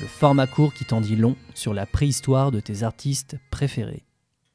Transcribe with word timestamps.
le 0.00 0.06
format 0.06 0.46
court 0.46 0.72
qui 0.74 0.84
t'en 0.84 1.00
dit 1.00 1.16
long 1.16 1.36
sur 1.54 1.74
la 1.74 1.86
préhistoire 1.86 2.50
de 2.50 2.60
tes 2.60 2.82
artistes 2.82 3.36
préférés. 3.50 4.04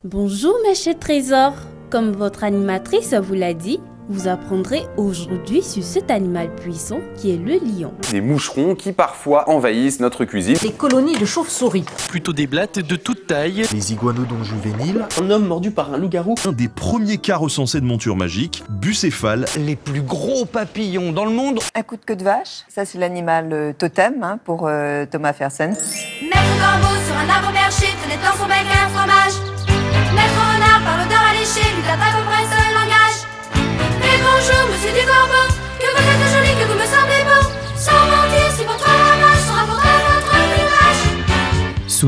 Bonjour 0.04 0.56
mes 0.68 0.76
chers 0.76 1.00
trésors. 1.00 1.56
Comme 1.90 2.12
votre 2.12 2.44
animatrice 2.44 3.14
vous 3.14 3.36
l'a 3.36 3.54
dit, 3.54 3.80
vous 4.10 4.28
apprendrez 4.28 4.84
aujourd'hui 4.98 5.62
sur 5.62 5.84
cet 5.84 6.12
animal 6.12 6.54
puissant 6.56 7.00
qui 7.18 7.32
est 7.32 7.38
le 7.38 7.54
lion. 7.54 7.94
Des 8.12 8.22
moucherons 8.22 8.76
qui 8.76 8.92
parfois 8.92 9.50
envahissent 9.50 10.00
notre 10.00 10.26
cuisine. 10.26 10.58
Des 10.62 10.72
colonies 10.72 11.18
de 11.18 11.26
chauves-souris. 11.26 11.86
Plutôt 12.10 12.34
des 12.34 12.48
blattes 12.48 12.80
de 12.80 12.96
toute 12.96 13.28
taille. 13.28 13.64
Les 13.72 13.94
iguanodons 13.94 14.44
juvéniles. 14.44 15.06
Un 15.22 15.30
homme 15.30 15.48
mordu 15.48 15.72
par 15.72 15.94
un 15.94 15.98
loup-garou. 15.98 16.36
Un 16.46 16.52
des 16.52 16.68
premiers 16.68 17.18
cas 17.18 17.38
recensés 17.38 17.80
de 17.80 17.86
monture 17.86 18.16
magique, 18.16 18.64
bucéphale. 18.70 19.46
Les 19.58 19.76
plus 19.76 20.02
gros 20.02 20.46
papillons 20.46 21.12
dans 21.12 21.26
le 21.26 21.32
monde. 21.32 21.60
Un 21.76 21.84
coup 21.84 21.96
de 21.96 22.06
queue 22.06 22.16
de 22.16 22.24
vache, 22.24 22.64
ça 22.70 22.86
c'est 22.86 22.98
l'animal 22.98 23.50
euh, 23.52 23.74
totem 23.74 24.24
hein, 24.24 24.40
pour 24.44 24.68
euh, 24.68 25.06
Thomas 25.06 25.34
Fersen. 25.34 25.72
Maître 25.72 26.38
corbeau 26.60 26.96
sur 27.06 27.16
un 27.16 27.30
arbre 27.30 27.52
perché 27.54 27.88
tenait 28.04 28.18
dans 28.18 28.38
son 28.38 28.48
bec 28.48 28.66
un 28.72 28.90
fromage. 28.90 29.53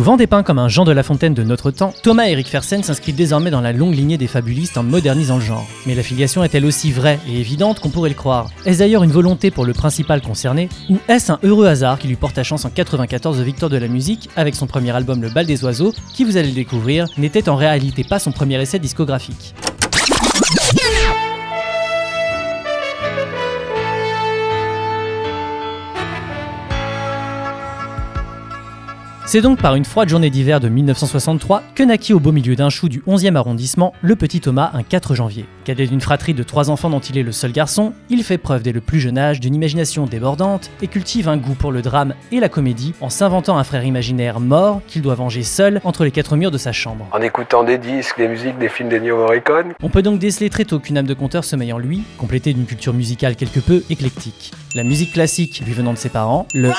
Souvent 0.06 0.18
dépeint 0.18 0.44
comme 0.44 0.60
un 0.60 0.68
Jean 0.68 0.84
de 0.84 0.92
La 0.92 1.02
Fontaine 1.02 1.34
de 1.34 1.42
notre 1.42 1.72
temps, 1.72 1.92
Thomas 2.04 2.28
Eric 2.28 2.48
Fersen 2.48 2.84
s'inscrit 2.84 3.12
désormais 3.12 3.50
dans 3.50 3.62
la 3.62 3.74
longue 3.74 3.96
lignée 3.96 4.20
des 4.20 4.28
fabulistes 4.28 4.78
en 4.78 4.84
modernisant 4.84 5.38
le 5.38 5.42
genre. 5.42 5.66
Mais 5.88 5.96
l'affiliation 5.96 6.44
est-elle 6.44 6.68
aussi 6.68 6.92
vraie 6.92 7.20
et 7.28 7.40
évidente 7.40 7.80
qu'on 7.80 7.90
pourrait 7.90 8.10
le 8.10 8.16
croire 8.16 8.52
Est-ce 8.68 8.78
d'ailleurs 8.78 9.02
une 9.02 9.10
volonté 9.10 9.50
pour 9.50 9.66
le 9.66 9.74
principal 9.74 10.22
concerné 10.22 10.70
Ou 10.92 11.00
est-ce 11.08 11.32
un 11.32 11.40
heureux 11.42 11.66
hasard 11.66 11.98
qui 11.98 12.08
lui 12.08 12.18
porte 12.18 12.38
à 12.38 12.44
chance 12.44 12.66
en 12.66 12.70
94 12.70 13.42
victoire 13.42 13.72
de 13.72 13.78
la 13.78 13.88
musique 13.88 14.30
avec 14.36 14.54
son 14.54 14.68
premier 14.68 14.92
album 14.92 15.24
Le 15.24 15.30
Bal 15.30 15.48
des 15.48 15.64
Oiseaux, 15.66 15.92
qui 16.14 16.24
vous 16.24 16.38
allez 16.38 16.50
le 16.50 16.54
découvrir, 16.54 17.08
n'était 17.18 17.50
en 17.50 17.56
réalité 17.56 18.04
pas 18.04 18.20
son 18.20 18.32
premier 18.32 18.62
essai 18.62 18.78
discographique 18.78 19.56
C'est 29.28 29.42
donc 29.42 29.60
par 29.60 29.74
une 29.74 29.86
froide 29.86 30.08
journée 30.08 30.30
d'hiver 30.30 30.60
de 30.60 30.70
1963 30.70 31.64
que 31.74 31.82
naquit 31.82 32.14
au 32.14 32.20
beau 32.20 32.32
milieu 32.32 32.56
d'un 32.56 32.70
chou 32.70 32.90
du 32.90 33.02
11e 33.08 33.36
arrondissement 33.36 33.92
le 34.04 34.16
petit 34.16 34.40
Thomas 34.40 34.70
un 34.76 34.84
4 34.84 35.16
janvier. 35.16 35.46
Cadet 35.64 35.88
d'une 35.88 36.00
fratrie 36.00 36.36
de 36.36 36.44
trois 36.44 36.70
enfants 36.70 36.92
dont 36.92 37.00
il 37.00 37.18
est 37.18 37.24
le 37.24 37.32
seul 37.32 37.52
garçon, 37.52 37.94
il 38.12 38.24
fait 38.24 38.38
preuve 38.38 38.62
dès 38.62 38.72
le 38.72 38.82
plus 38.82 39.00
jeune 39.00 39.18
âge 39.18 39.40
d'une 39.40 39.56
imagination 39.56 40.06
débordante 40.06 40.70
et 40.84 40.88
cultive 40.88 41.28
un 41.28 41.38
goût 41.38 41.56
pour 41.56 41.72
le 41.72 41.82
drame 41.82 42.14
et 42.32 42.40
la 42.40 42.50
comédie 42.50 42.94
en 43.02 43.10
s'inventant 43.10 43.58
un 43.58 43.64
frère 43.64 43.84
imaginaire 43.84 44.40
mort 44.40 44.82
qu'il 44.86 45.02
doit 45.02 45.16
venger 45.16 45.42
seul 45.42 45.82
entre 45.84 46.04
les 46.04 46.12
quatre 46.12 46.36
murs 46.36 46.52
de 46.52 46.60
sa 46.60 46.72
chambre. 46.72 47.08
En 47.12 47.22
écoutant 47.22 47.64
des 47.64 47.80
disques, 47.80 48.18
des 48.18 48.28
musiques, 48.28 48.60
des 48.60 48.70
films 48.70 48.90
d'Ennio 48.90 49.18
Morricone. 49.18 49.74
On 49.82 49.90
peut 49.90 50.04
donc 50.04 50.20
déceler 50.20 50.52
très 50.52 50.66
tôt 50.66 50.78
qu'une 50.78 51.00
âme 51.00 51.08
de 51.08 51.16
conteur 51.16 51.44
sommeille 51.44 51.74
en 51.74 51.80
lui, 51.80 52.04
complétée 52.20 52.54
d'une 52.54 52.68
culture 52.68 52.94
musicale 52.94 53.36
quelque 53.36 53.60
peu 53.60 53.82
éclectique. 53.90 54.52
La 54.76 54.84
musique 54.84 55.14
classique 55.14 55.64
lui 55.66 55.74
venant 55.74 55.94
de 55.94 55.98
ses 55.98 56.10
parents, 56.10 56.48
le 56.54 56.70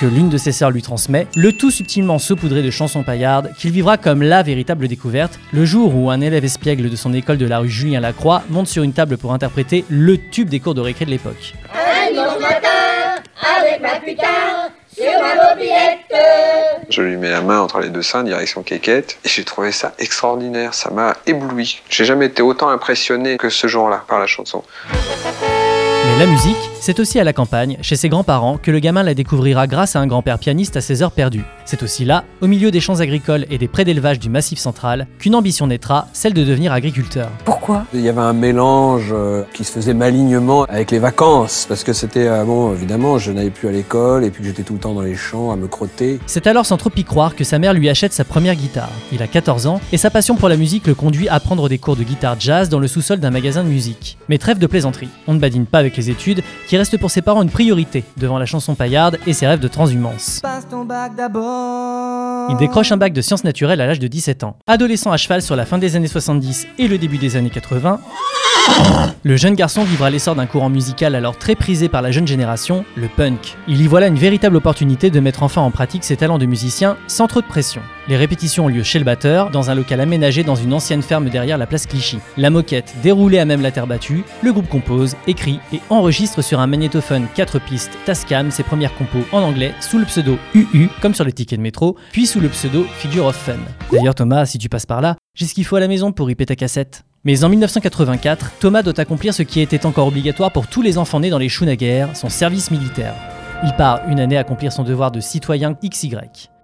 que 0.00 0.06
l'une 0.06 0.28
de 0.28 0.36
ses 0.36 0.52
sœurs 0.52 0.70
lui 0.70 0.82
transmet, 0.82 1.26
le 1.36 1.52
tout 1.52 1.70
subtilement 1.70 2.18
saupoudré 2.18 2.62
de 2.62 2.70
chansons 2.70 3.02
paillardes 3.02 3.52
qu'il 3.58 3.70
vivra 3.70 3.96
comme 3.96 4.22
la 4.22 4.42
véritable 4.42 4.88
découverte, 4.88 5.38
le 5.52 5.64
jour 5.64 5.94
où 5.94 6.10
un 6.10 6.20
élève 6.20 6.44
espiègle 6.44 6.90
de 6.90 6.96
son 6.96 7.14
école 7.14 7.38
de 7.38 7.46
la 7.46 7.58
rue 7.58 7.68
Julien 7.68 8.00
Lacroix 8.00 8.42
monte 8.50 8.66
sur 8.66 8.82
une 8.82 8.92
table 8.92 9.16
pour 9.16 9.32
interpréter 9.32 9.84
le 9.88 10.18
tube 10.18 10.48
des 10.48 10.60
cours 10.60 10.74
de 10.74 10.80
récré 10.80 11.04
de 11.04 11.10
l'époque. 11.10 11.54
Un 11.74 12.10
dimanche 12.10 12.38
matin, 12.40 13.22
avec 13.58 13.80
ma 13.80 14.00
putain, 14.00 14.70
sur 14.94 15.20
ma 15.20 15.50
mobilette. 15.50 15.98
Je 16.90 17.02
lui 17.02 17.16
mets 17.16 17.30
la 17.30 17.40
main 17.40 17.60
entre 17.60 17.80
les 17.80 17.88
deux 17.88 18.02
seins, 18.02 18.22
direction 18.22 18.62
quéquette, 18.62 19.18
et 19.24 19.28
j'ai 19.28 19.44
trouvé 19.44 19.72
ça 19.72 19.94
extraordinaire, 19.98 20.74
ça 20.74 20.90
m'a 20.90 21.14
ébloui. 21.26 21.80
J'ai 21.88 22.04
jamais 22.04 22.26
été 22.26 22.42
autant 22.42 22.68
impressionné 22.68 23.38
que 23.38 23.48
ce 23.48 23.66
jour-là 23.66 24.04
par 24.06 24.20
la 24.20 24.26
chanson. 24.26 24.62
Mais 26.06 26.18
la 26.20 26.26
musique, 26.26 26.56
c'est 26.80 27.00
aussi 27.00 27.18
à 27.18 27.24
la 27.24 27.32
campagne, 27.32 27.78
chez 27.82 27.96
ses 27.96 28.08
grands-parents, 28.08 28.58
que 28.58 28.70
le 28.70 28.78
gamin 28.78 29.02
la 29.02 29.14
découvrira 29.14 29.66
grâce 29.66 29.96
à 29.96 30.00
un 30.00 30.06
grand-père 30.06 30.38
pianiste 30.38 30.76
à 30.76 30.80
ses 30.80 31.02
heures 31.02 31.10
perdues. 31.10 31.44
C'est 31.66 31.82
aussi 31.82 32.04
là, 32.04 32.22
au 32.40 32.46
milieu 32.46 32.70
des 32.70 32.78
champs 32.78 33.00
agricoles 33.00 33.44
et 33.50 33.58
des 33.58 33.66
prés 33.66 33.84
d'élevage 33.84 34.20
du 34.20 34.30
Massif 34.30 34.60
central, 34.60 35.08
qu'une 35.18 35.34
ambition 35.34 35.66
naîtra, 35.66 36.06
celle 36.12 36.32
de 36.32 36.44
devenir 36.44 36.72
agriculteur. 36.72 37.28
Pourquoi? 37.44 37.84
Il 37.92 38.02
y 38.02 38.08
avait 38.08 38.20
un 38.20 38.32
mélange 38.32 39.10
euh, 39.12 39.42
qui 39.52 39.64
se 39.64 39.72
faisait 39.72 39.92
malignement 39.92 40.62
avec 40.66 40.92
les 40.92 41.00
vacances, 41.00 41.66
parce 41.68 41.82
que 41.82 41.92
c'était, 41.92 42.28
euh, 42.28 42.44
bon, 42.44 42.72
évidemment, 42.72 43.18
je 43.18 43.32
n'allais 43.32 43.50
plus 43.50 43.66
à 43.66 43.72
l'école 43.72 44.24
et 44.24 44.30
puis 44.30 44.42
que 44.42 44.48
j'étais 44.48 44.62
tout 44.62 44.74
le 44.74 44.78
temps 44.78 44.94
dans 44.94 45.00
les 45.00 45.16
champs 45.16 45.50
à 45.50 45.56
me 45.56 45.66
crotter. 45.66 46.20
C'est 46.26 46.46
alors 46.46 46.66
sans 46.66 46.76
trop 46.76 46.90
y 46.96 47.02
croire 47.02 47.34
que 47.34 47.42
sa 47.42 47.58
mère 47.58 47.74
lui 47.74 47.88
achète 47.88 48.12
sa 48.12 48.24
première 48.24 48.54
guitare. 48.54 48.92
Il 49.12 49.20
a 49.20 49.26
14 49.26 49.66
ans 49.66 49.80
et 49.90 49.96
sa 49.96 50.10
passion 50.10 50.36
pour 50.36 50.48
la 50.48 50.56
musique 50.56 50.86
le 50.86 50.94
conduit 50.94 51.28
à 51.28 51.40
prendre 51.40 51.68
des 51.68 51.78
cours 51.78 51.96
de 51.96 52.04
guitare 52.04 52.36
jazz 52.38 52.68
dans 52.68 52.78
le 52.78 52.86
sous-sol 52.86 53.18
d'un 53.18 53.32
magasin 53.32 53.64
de 53.64 53.68
musique. 53.68 54.18
Mais 54.28 54.38
trêve 54.38 54.58
de 54.58 54.68
plaisanterie, 54.68 55.08
on 55.26 55.34
ne 55.34 55.40
badine 55.40 55.66
pas 55.66 55.80
avec 55.80 55.96
les 55.96 56.10
études, 56.10 56.42
qui 56.68 56.76
restent 56.76 56.98
pour 56.98 57.10
ses 57.10 57.22
parents 57.22 57.42
une 57.42 57.50
priorité 57.50 58.04
devant 58.18 58.38
la 58.38 58.46
chanson 58.46 58.76
paillarde 58.76 59.18
et 59.26 59.32
ses 59.32 59.48
rêves 59.48 59.58
de 59.58 59.68
transhumance. 59.68 60.38
Passe 60.44 60.68
ton 60.68 60.84
bac 60.84 61.16
d'abord. 61.16 61.55
Il 62.48 62.56
décroche 62.58 62.92
un 62.92 62.96
bac 62.96 63.12
de 63.12 63.20
sciences 63.20 63.44
naturelles 63.44 63.80
à 63.80 63.86
l'âge 63.86 63.98
de 63.98 64.06
17 64.06 64.44
ans. 64.44 64.56
Adolescent 64.66 65.10
à 65.10 65.16
cheval 65.16 65.42
sur 65.42 65.56
la 65.56 65.66
fin 65.66 65.78
des 65.78 65.96
années 65.96 66.06
70 66.06 66.68
et 66.78 66.88
le 66.88 66.96
début 66.96 67.18
des 67.18 67.36
années 67.36 67.50
80, 67.50 68.00
le 69.22 69.36
jeune 69.36 69.54
garçon 69.54 69.82
vivra 69.82 70.08
l'essor 70.08 70.34
d'un 70.34 70.46
courant 70.46 70.68
musical 70.68 71.14
alors 71.14 71.36
très 71.36 71.54
prisé 71.56 71.88
par 71.88 72.00
la 72.00 72.10
jeune 72.10 72.26
génération, 72.26 72.84
le 72.94 73.08
punk. 73.08 73.56
Il 73.66 73.80
y 73.80 73.86
voit 73.86 74.00
là 74.00 74.06
une 74.06 74.18
véritable 74.18 74.56
opportunité 74.56 75.10
de 75.10 75.20
mettre 75.20 75.42
enfin 75.42 75.62
en 75.62 75.70
pratique 75.70 76.04
ses 76.04 76.16
talents 76.16 76.38
de 76.38 76.46
musicien 76.46 76.96
sans 77.08 77.26
trop 77.26 77.40
de 77.40 77.46
pression. 77.46 77.82
Les 78.08 78.16
répétitions 78.16 78.66
ont 78.66 78.68
lieu 78.68 78.84
chez 78.84 79.00
le 79.00 79.04
batteur, 79.04 79.50
dans 79.50 79.68
un 79.68 79.74
local 79.74 80.00
aménagé 80.00 80.44
dans 80.44 80.54
une 80.54 80.72
ancienne 80.72 81.02
ferme 81.02 81.28
derrière 81.28 81.58
la 81.58 81.66
place 81.66 81.86
Clichy. 81.86 82.18
La 82.36 82.50
moquette 82.50 82.94
déroulée 83.02 83.40
à 83.40 83.44
même 83.44 83.62
la 83.62 83.72
terre 83.72 83.88
battue, 83.88 84.22
le 84.42 84.52
groupe 84.52 84.68
compose, 84.68 85.16
écrit 85.26 85.58
et 85.72 85.80
enregistre 85.90 86.40
sur 86.42 86.60
un 86.60 86.68
magnétophone 86.68 87.26
4 87.34 87.58
pistes 87.58 87.98
Tascam 88.04 88.52
ses 88.52 88.62
premières 88.62 88.94
compos 88.94 89.24
en 89.32 89.42
anglais 89.42 89.74
sous 89.80 89.98
le 89.98 90.04
pseudo 90.04 90.38
UU, 90.54 90.88
comme 91.02 91.14
sur 91.14 91.24
les 91.24 91.32
tickets 91.32 91.58
de 91.58 91.62
métro, 91.64 91.96
puis 92.12 92.26
sous 92.26 92.38
le 92.38 92.48
pseudo 92.48 92.84
Figure 92.98 93.26
of 93.26 93.36
Fun. 93.36 93.58
D'ailleurs 93.90 94.14
Thomas, 94.14 94.46
si 94.46 94.58
tu 94.58 94.68
passes 94.68 94.86
par 94.86 95.00
là, 95.00 95.16
j'ai 95.34 95.46
ce 95.46 95.54
qu'il 95.54 95.64
faut 95.64 95.76
à 95.76 95.80
la 95.80 95.88
maison 95.88 96.12
pour 96.12 96.28
péter 96.28 96.46
ta 96.46 96.54
cassette. 96.54 97.02
Mais 97.26 97.42
en 97.42 97.48
1984, 97.48 98.52
Thomas 98.60 98.84
doit 98.84 99.00
accomplir 99.00 99.34
ce 99.34 99.42
qui 99.42 99.60
était 99.60 99.84
encore 99.84 100.06
obligatoire 100.06 100.52
pour 100.52 100.68
tous 100.68 100.80
les 100.80 100.96
enfants 100.96 101.18
nés 101.18 101.28
dans 101.28 101.38
les 101.38 101.48
choux 101.48 101.64
naguère, 101.64 102.16
son 102.16 102.28
service 102.28 102.70
militaire. 102.70 103.16
Il 103.64 103.72
part 103.72 104.02
une 104.06 104.20
année 104.20 104.38
accomplir 104.38 104.72
son 104.72 104.84
devoir 104.84 105.10
de 105.10 105.18
citoyen 105.18 105.76
XY. 105.84 106.14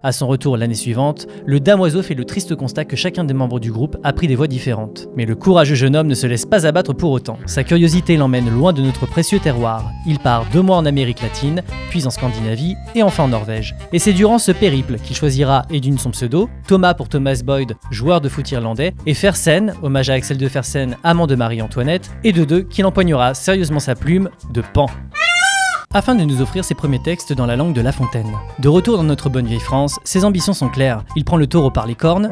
À 0.05 0.11
son 0.11 0.27
retour 0.27 0.57
l'année 0.57 0.75
suivante, 0.75 1.29
le 1.47 1.61
damoiseau 1.61 2.03
fait 2.03 2.15
le 2.15 2.25
triste 2.25 2.57
constat 2.57 2.85
que 2.85 2.97
chacun 2.97 3.23
des 3.23 3.35
membres 3.35 3.61
du 3.61 3.71
groupe 3.71 3.97
a 4.03 4.13
pris 4.13 4.27
des 4.27 4.35
voies 4.35 4.49
différentes. 4.49 5.07
Mais 5.15 5.27
le 5.27 5.37
courageux 5.37 5.77
jeune 5.77 5.95
homme 5.95 6.09
ne 6.09 6.15
se 6.15 6.27
laisse 6.27 6.45
pas 6.45 6.67
abattre 6.67 6.93
pour 6.93 7.13
autant. 7.13 7.39
Sa 7.47 7.63
curiosité 7.63 8.17
l'emmène 8.17 8.51
loin 8.51 8.73
de 8.73 8.83
notre 8.83 9.07
précieux 9.07 9.39
terroir. 9.39 9.91
Il 10.05 10.19
part 10.19 10.45
deux 10.53 10.61
mois 10.61 10.77
en 10.77 10.87
Amérique 10.87 11.23
latine, 11.23 11.63
puis 11.89 12.05
en 12.05 12.11
Scandinavie 12.11 12.75
et 12.97 13.05
enfin 13.05 13.25
en 13.25 13.29
Norvège. 13.29 13.77
Et 13.93 14.01
c'est 14.01 14.13
durant 14.13 14.39
ce 14.39 14.51
périple 14.51 14.97
qu'il 14.99 15.15
choisira 15.15 15.63
et 15.71 15.79
d'une 15.79 15.99
son 15.99 16.11
pseudo, 16.11 16.51
Thomas 16.67 16.95
pour 16.95 17.09
Thomas 17.09 17.41
Boyd, 17.45 17.75
joueur 17.93 18.21
de 18.21 18.29
foot 18.29 18.51
irlandais, 18.51 18.95
et 19.07 19.15
Fersen, 19.15 19.75
hommage 19.83 20.11
à 20.11 20.15
Axel 20.15 20.37
de 20.37 20.49
Fersen, 20.49 20.97
amant 21.05 21.29
de 21.29 21.37
Marie-Antoinette, 21.37 22.11
et 22.25 22.33
de 22.33 22.45
deux 22.45 22.63
qu'il 22.63 22.87
empoignera 22.87 23.35
sérieusement 23.35 23.79
sa 23.79 23.95
plume 23.95 24.31
de 24.53 24.63
pan 24.75 24.87
afin 25.95 26.15
de 26.15 26.25
nous 26.25 26.41
offrir 26.41 26.65
ses 26.65 26.75
premiers 26.75 27.03
textes 27.03 27.33
dans 27.33 27.47
la 27.47 27.57
langue 27.57 27.75
de 27.75 27.81
La 27.81 27.93
Fontaine. 27.93 28.31
De 28.59 28.69
retour 28.69 28.97
dans 28.97 29.05
notre 29.05 29.29
bonne 29.29 29.47
vieille 29.47 29.61
France, 29.61 29.99
ses 30.05 30.25
ambitions 30.25 30.53
sont 30.53 30.69
claires. 30.69 31.05
Il 31.17 31.25
prend 31.25 31.37
le 31.37 31.47
taureau 31.47 31.71
par 31.71 31.87
les 31.87 31.95
cornes, 31.95 32.31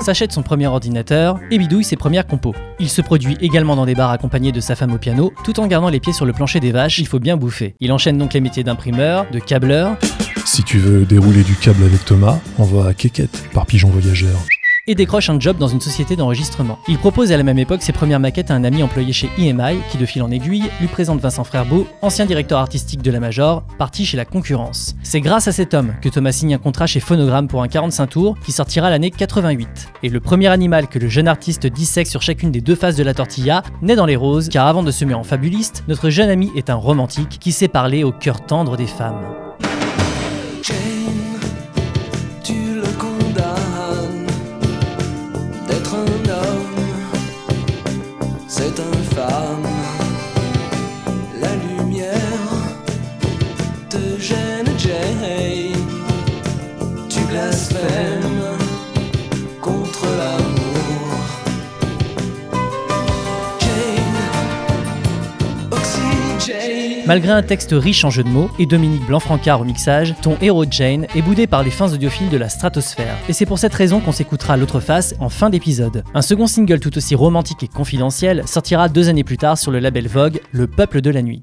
s'achète 0.00 0.32
son 0.32 0.42
premier 0.42 0.66
ordinateur 0.66 1.38
et 1.50 1.58
bidouille 1.58 1.84
ses 1.84 1.96
premières 1.96 2.26
compos. 2.26 2.54
Il 2.78 2.88
se 2.88 3.02
produit 3.02 3.36
également 3.40 3.76
dans 3.76 3.86
des 3.86 3.94
bars 3.94 4.10
accompagné 4.10 4.52
de 4.52 4.60
sa 4.60 4.74
femme 4.74 4.92
au 4.92 4.98
piano, 4.98 5.32
tout 5.44 5.60
en 5.60 5.66
gardant 5.66 5.88
les 5.88 6.00
pieds 6.00 6.12
sur 6.12 6.26
le 6.26 6.32
plancher 6.32 6.60
des 6.60 6.72
vaches, 6.72 6.98
il 6.98 7.06
faut 7.06 7.18
bien 7.18 7.36
bouffer. 7.36 7.74
Il 7.80 7.92
enchaîne 7.92 8.18
donc 8.18 8.34
les 8.34 8.40
métiers 8.40 8.64
d'imprimeur, 8.64 9.26
de 9.30 9.38
câbleur. 9.38 9.96
Si 10.44 10.62
tu 10.62 10.78
veux 10.78 11.04
dérouler 11.04 11.42
du 11.42 11.54
câble 11.54 11.84
avec 11.84 12.04
Thomas, 12.04 12.38
va 12.58 12.88
à 12.88 12.94
Quéquette 12.94 13.44
par 13.52 13.66
Pigeon 13.66 13.90
Voyageur. 13.90 14.38
Et 14.88 14.96
décroche 14.96 15.30
un 15.30 15.38
job 15.38 15.58
dans 15.58 15.68
une 15.68 15.80
société 15.80 16.16
d'enregistrement. 16.16 16.78
Il 16.88 16.98
propose 16.98 17.30
à 17.30 17.36
la 17.36 17.44
même 17.44 17.58
époque 17.58 17.82
ses 17.82 17.92
premières 17.92 18.18
maquettes 18.18 18.50
à 18.50 18.54
un 18.54 18.64
ami 18.64 18.82
employé 18.82 19.12
chez 19.12 19.30
EMI 19.38 19.78
qui, 19.90 19.98
de 19.98 20.06
fil 20.06 20.22
en 20.22 20.30
aiguille, 20.30 20.68
lui 20.80 20.88
présente 20.88 21.20
Vincent 21.20 21.44
Frerbeau, 21.44 21.86
ancien 22.02 22.26
directeur 22.26 22.58
artistique 22.58 23.02
de 23.02 23.10
la 23.10 23.20
Major, 23.20 23.62
parti 23.78 24.04
chez 24.04 24.16
la 24.16 24.24
concurrence. 24.24 24.96
C'est 25.02 25.20
grâce 25.20 25.46
à 25.46 25.52
cet 25.52 25.72
homme 25.74 25.94
que 26.02 26.08
Thomas 26.08 26.32
signe 26.32 26.54
un 26.54 26.58
contrat 26.58 26.86
chez 26.86 27.00
Phonogram 27.00 27.46
pour 27.46 27.62
un 27.62 27.68
45 27.68 28.06
tours 28.08 28.36
qui 28.44 28.50
sortira 28.50 28.90
l'année 28.90 29.12
88. 29.12 29.88
Et 30.02 30.08
le 30.08 30.20
premier 30.20 30.48
animal 30.48 30.88
que 30.88 30.98
le 30.98 31.08
jeune 31.08 31.28
artiste 31.28 31.66
dissèque 31.66 32.08
sur 32.08 32.22
chacune 32.22 32.50
des 32.50 32.60
deux 32.60 32.74
faces 32.74 32.96
de 32.96 33.04
la 33.04 33.14
tortilla 33.14 33.62
naît 33.82 33.96
dans 33.96 34.06
les 34.06 34.16
roses, 34.16 34.48
car 34.48 34.66
avant 34.66 34.82
de 34.82 34.90
se 34.90 35.04
mettre 35.04 35.20
en 35.20 35.24
fabuliste, 35.24 35.84
notre 35.86 36.10
jeune 36.10 36.30
ami 36.30 36.50
est 36.56 36.70
un 36.70 36.74
romantique 36.74 37.38
qui 37.40 37.52
sait 37.52 37.68
parler 37.68 38.02
au 38.02 38.10
cœur 38.10 38.44
tendre 38.44 38.76
des 38.76 38.86
femmes. 38.86 39.22
Te 54.22 54.26
gêne, 54.26 54.78
Jane. 54.78 55.74
Tu 57.08 57.20
blasphèmes 57.30 58.58
contre 59.60 60.06
l'amour. 60.06 60.58
Malgré 67.04 67.32
un 67.32 67.42
texte 67.42 67.70
riche 67.72 68.04
en 68.04 68.10
jeux 68.10 68.22
de 68.22 68.28
mots 68.28 68.48
et 68.60 68.66
Dominique 68.66 69.04
Blanc-Francard 69.06 69.60
au 69.60 69.64
mixage, 69.64 70.14
ton 70.22 70.36
héros 70.40 70.64
Jane 70.70 71.06
est 71.16 71.22
boudé 71.22 71.48
par 71.48 71.64
les 71.64 71.70
fins 71.70 71.92
audiophiles 71.92 72.30
de 72.30 72.36
la 72.36 72.48
stratosphère. 72.48 73.16
Et 73.28 73.32
c'est 73.32 73.44
pour 73.44 73.58
cette 73.58 73.74
raison 73.74 74.00
qu'on 74.00 74.12
s'écoutera 74.12 74.56
l'autre 74.56 74.78
face 74.78 75.14
en 75.18 75.28
fin 75.28 75.50
d'épisode. 75.50 76.04
Un 76.14 76.22
second 76.22 76.46
single 76.46 76.78
tout 76.78 76.96
aussi 76.96 77.16
romantique 77.16 77.64
et 77.64 77.68
confidentiel 77.68 78.44
sortira 78.46 78.88
deux 78.88 79.08
années 79.08 79.24
plus 79.24 79.38
tard 79.38 79.58
sur 79.58 79.72
le 79.72 79.80
label 79.80 80.06
Vogue, 80.06 80.40
Le 80.52 80.68
Peuple 80.68 81.00
de 81.00 81.10
la 81.10 81.22
Nuit. 81.22 81.42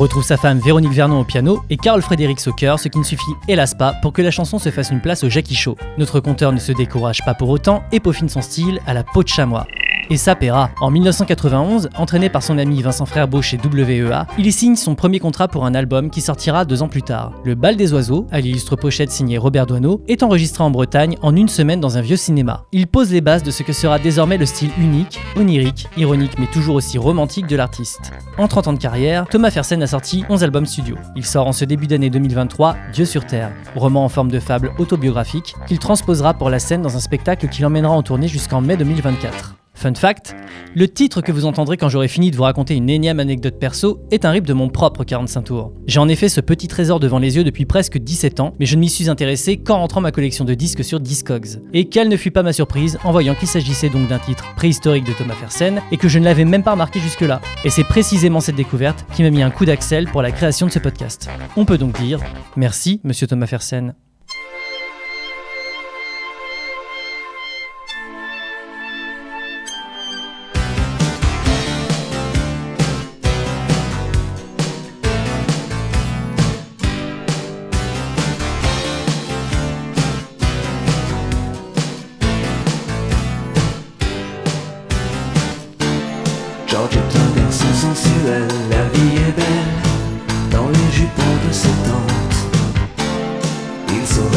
Retrouve 0.00 0.24
sa 0.24 0.38
femme 0.38 0.58
Véronique 0.60 0.92
Vernon 0.92 1.20
au 1.20 1.24
piano 1.24 1.62
et 1.68 1.76
Carl 1.76 2.00
Frédéric 2.00 2.40
au 2.46 2.52
chœur, 2.52 2.80
ce 2.80 2.88
qui 2.88 2.98
ne 2.98 3.04
suffit 3.04 3.32
hélas 3.48 3.74
pas 3.74 3.92
pour 4.00 4.14
que 4.14 4.22
la 4.22 4.30
chanson 4.30 4.58
se 4.58 4.70
fasse 4.70 4.90
une 4.90 5.02
place 5.02 5.24
au 5.24 5.28
Jackie 5.28 5.54
Show. 5.54 5.76
Notre 5.98 6.20
conteur 6.20 6.52
ne 6.52 6.58
se 6.58 6.72
décourage 6.72 7.22
pas 7.24 7.34
pour 7.34 7.50
autant 7.50 7.82
et 7.92 8.00
peaufine 8.00 8.30
son 8.30 8.40
style 8.40 8.80
à 8.86 8.94
la 8.94 9.04
peau 9.04 9.22
de 9.22 9.28
chamois. 9.28 9.66
Et 10.12 10.16
ça 10.16 10.34
paiera. 10.34 10.70
En 10.80 10.90
1991, 10.90 11.88
entraîné 11.96 12.28
par 12.28 12.42
son 12.42 12.58
ami 12.58 12.82
Vincent 12.82 13.06
Frerbeau 13.06 13.42
chez 13.42 13.58
WEA, 13.58 14.26
il 14.38 14.52
signe 14.52 14.74
son 14.74 14.96
premier 14.96 15.20
contrat 15.20 15.46
pour 15.46 15.64
un 15.64 15.72
album 15.72 16.10
qui 16.10 16.20
sortira 16.20 16.64
deux 16.64 16.82
ans 16.82 16.88
plus 16.88 17.04
tard. 17.04 17.32
Le 17.44 17.54
Bal 17.54 17.76
des 17.76 17.92
Oiseaux, 17.92 18.26
à 18.32 18.40
l'illustre 18.40 18.74
pochette 18.74 19.12
signée 19.12 19.38
Robert 19.38 19.66
Doisneau, 19.66 20.02
est 20.08 20.24
enregistré 20.24 20.64
en 20.64 20.70
Bretagne 20.70 21.16
en 21.22 21.36
une 21.36 21.48
semaine 21.48 21.78
dans 21.78 21.96
un 21.96 22.00
vieux 22.00 22.16
cinéma. 22.16 22.64
Il 22.72 22.88
pose 22.88 23.12
les 23.12 23.20
bases 23.20 23.44
de 23.44 23.52
ce 23.52 23.62
que 23.62 23.72
sera 23.72 24.00
désormais 24.00 24.36
le 24.36 24.46
style 24.46 24.70
unique, 24.80 25.20
onirique, 25.36 25.86
ironique 25.96 26.40
mais 26.40 26.48
toujours 26.48 26.74
aussi 26.74 26.98
romantique 26.98 27.46
de 27.46 27.54
l'artiste. 27.54 28.10
En 28.36 28.48
30 28.48 28.66
ans 28.66 28.72
de 28.72 28.78
carrière, 28.78 29.26
Thomas 29.28 29.52
Fersen 29.52 29.80
a 29.80 29.86
sorti 29.86 30.24
11 30.28 30.42
albums 30.42 30.66
studio. 30.66 30.96
Il 31.14 31.24
sort 31.24 31.46
en 31.46 31.52
ce 31.52 31.64
début 31.64 31.86
d'année 31.86 32.10
2023 32.10 32.76
Dieu 32.92 33.04
sur 33.04 33.26
Terre, 33.26 33.52
roman 33.76 34.04
en 34.04 34.08
forme 34.08 34.32
de 34.32 34.40
fable 34.40 34.72
autobiographique 34.78 35.54
qu'il 35.68 35.78
transposera 35.78 36.34
pour 36.34 36.50
la 36.50 36.58
scène 36.58 36.82
dans 36.82 36.96
un 36.96 37.00
spectacle 37.00 37.46
qui 37.46 37.62
l'emmènera 37.62 37.94
en 37.94 38.02
tournée 38.02 38.26
jusqu'en 38.26 38.60
mai 38.60 38.76
2024. 38.76 39.54
Fun 39.80 39.94
fact, 39.94 40.36
le 40.74 40.88
titre 40.88 41.22
que 41.22 41.32
vous 41.32 41.46
entendrez 41.46 41.78
quand 41.78 41.88
j'aurai 41.88 42.06
fini 42.06 42.30
de 42.30 42.36
vous 42.36 42.42
raconter 42.42 42.74
une 42.74 42.90
énième 42.90 43.18
anecdote 43.18 43.58
perso 43.58 44.02
est 44.10 44.26
un 44.26 44.30
rip 44.30 44.44
de 44.44 44.52
mon 44.52 44.68
propre 44.68 45.04
45 45.04 45.40
tours. 45.40 45.72
J'ai 45.86 45.98
en 46.00 46.06
effet 46.06 46.28
ce 46.28 46.42
petit 46.42 46.68
trésor 46.68 47.00
devant 47.00 47.18
les 47.18 47.36
yeux 47.36 47.44
depuis 47.44 47.64
presque 47.64 47.96
17 47.96 48.40
ans, 48.40 48.54
mais 48.60 48.66
je 48.66 48.76
ne 48.76 48.80
m'y 48.80 48.90
suis 48.90 49.08
intéressé 49.08 49.56
qu'en 49.56 49.78
rentrant 49.78 50.02
ma 50.02 50.12
collection 50.12 50.44
de 50.44 50.52
disques 50.52 50.84
sur 50.84 51.00
Discogs. 51.00 51.62
Et 51.72 51.86
quelle 51.86 52.10
ne 52.10 52.18
fut 52.18 52.30
pas 52.30 52.42
ma 52.42 52.52
surprise 52.52 52.98
en 53.04 53.10
voyant 53.10 53.34
qu'il 53.34 53.48
s'agissait 53.48 53.88
donc 53.88 54.06
d'un 54.06 54.18
titre 54.18 54.54
préhistorique 54.54 55.04
de 55.06 55.14
Thomas 55.14 55.32
Fersen 55.32 55.80
et 55.90 55.96
que 55.96 56.08
je 56.08 56.18
ne 56.18 56.26
l'avais 56.26 56.44
même 56.44 56.62
pas 56.62 56.72
remarqué 56.72 57.00
jusque-là. 57.00 57.40
Et 57.64 57.70
c'est 57.70 57.84
précisément 57.84 58.40
cette 58.40 58.56
découverte 58.56 59.06
qui 59.14 59.22
m'a 59.22 59.30
mis 59.30 59.42
un 59.42 59.50
coup 59.50 59.64
d'axel 59.64 60.08
pour 60.08 60.20
la 60.20 60.30
création 60.30 60.66
de 60.66 60.72
ce 60.72 60.78
podcast. 60.78 61.30
On 61.56 61.64
peut 61.64 61.78
donc 61.78 61.98
dire 61.98 62.20
merci, 62.54 63.00
monsieur 63.02 63.26
Thomas 63.26 63.46
Fersen. 63.46 63.94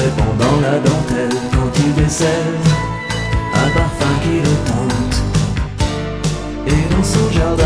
Il 0.04 0.10
se 0.10 0.16
répand 0.16 0.38
dans 0.38 0.60
la 0.60 0.80
dentelle 0.80 1.38
quand 1.52 1.80
il 1.80 1.94
décèle 1.94 2.28
un 3.54 3.70
parfum 3.70 4.14
qui 4.22 4.42
le 4.42 4.56
tente. 4.68 5.24
Et 6.68 6.94
dans 6.94 7.04
son 7.04 7.32
jardin, 7.32 7.64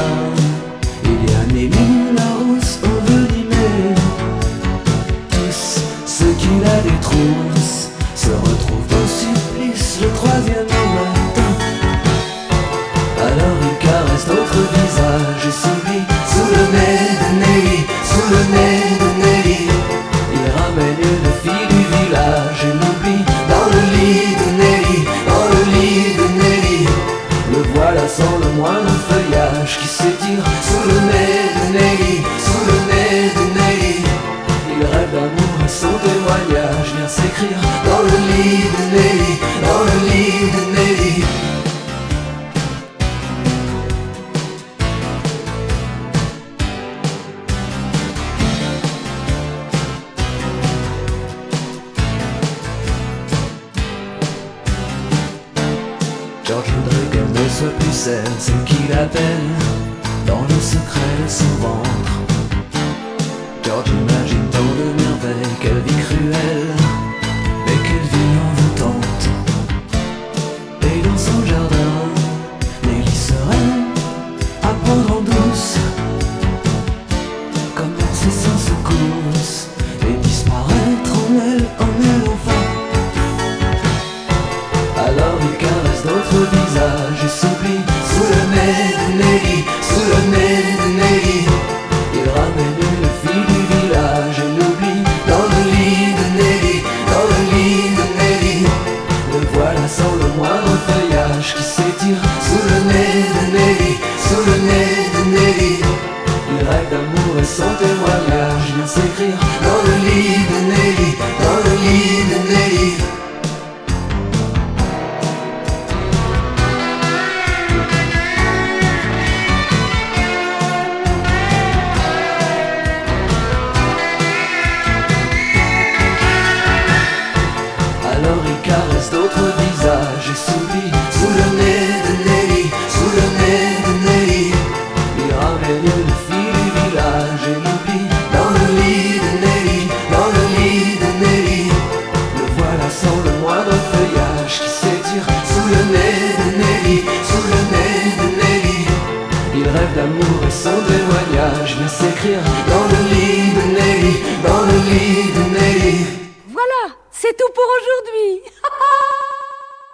témoignage 36.08 36.90
vient 36.96 37.08
s'écrire 37.08 37.60
Dans 37.86 38.02
le 38.02 38.18
lit 38.30 38.64
de 38.76 38.84
Nelly, 38.96 39.34
dans 39.68 39.84
le 39.90 39.98
lit 40.10 40.42
de 40.56 40.62
Nelly 40.76 41.24
George 56.46 56.70
voudrait 56.76 57.08
qu'elle 57.12 57.44
ne 57.44 57.50
soit 57.50 57.78
plus 57.80 57.92
celle 57.92 58.64
qu'il 58.66 58.94
appelle 58.94 59.50
dans 60.26 60.44
le 60.44 60.62
secret 60.62 61.14
de 61.24 61.30
son 61.30 61.56
ventre. 61.62 62.12
George 63.64 63.92
quelle 65.60 65.80
vie 65.82 66.04
cruelle, 66.04 66.77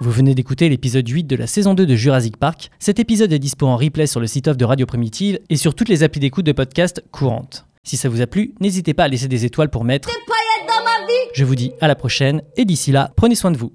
Vous 0.04 0.12
venez 0.12 0.36
d'écouter 0.36 0.68
l'épisode 0.68 1.08
8 1.08 1.24
de 1.24 1.38
la 1.38 1.48
saison 1.48 1.74
2 1.76 1.86
de 1.86 1.96
Jurassic 1.96 2.36
Park. 2.36 2.72
Cet 2.78 3.00
épisode 3.00 3.32
est 3.32 3.40
dispo 3.40 3.68
en 3.68 3.78
replay 3.78 4.06
sur 4.06 4.20
le 4.20 4.28
site 4.28 4.50
off 4.50 4.58
de 4.58 4.66
Radio 4.66 4.86
Primitive 4.86 5.40
et 5.50 5.56
sur 5.56 5.76
toutes 5.76 5.88
les 5.88 6.04
applis 6.04 6.20
d'écoute 6.20 6.46
de 6.46 6.52
podcast 6.52 7.02
courantes. 7.12 7.66
Si 7.86 7.96
ça 7.96 8.10
vous 8.10 8.20
a 8.20 8.28
plu, 8.28 8.54
n'hésitez 8.60 8.94
pas 8.94 9.06
à 9.06 9.08
laisser 9.08 9.30
des 9.30 9.46
étoiles 9.46 9.70
pour 9.70 9.86
mettre. 9.86 10.10
Des 10.10 10.14
paillettes 10.28 10.68
dans 10.68 10.84
ma 10.84 11.08
vie. 11.08 11.30
Je 11.34 11.46
vous 11.46 11.56
dis 11.56 11.72
à 11.80 11.88
la 11.88 11.96
prochaine 11.96 12.42
et 12.58 12.66
d'ici 12.66 12.92
là, 12.92 13.14
prenez 13.16 13.36
soin 13.36 13.52
de 13.52 13.58
vous. 13.58 13.72